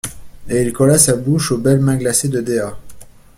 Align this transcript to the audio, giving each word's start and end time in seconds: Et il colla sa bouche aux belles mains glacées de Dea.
Et 0.49 0.63
il 0.63 0.73
colla 0.73 0.97
sa 0.97 1.15
bouche 1.15 1.51
aux 1.51 1.59
belles 1.59 1.79
mains 1.79 1.95
glacées 1.97 2.27
de 2.29 2.41
Dea. 2.41 2.75